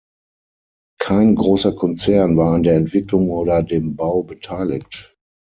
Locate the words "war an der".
2.35-2.73